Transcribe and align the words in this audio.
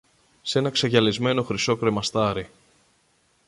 σ' 0.43 0.55
ένα 0.55 0.69
ξεγυαλισμένο 0.69 1.43
χρυσό 1.43 1.75
κρεμαστάρι 1.77 2.47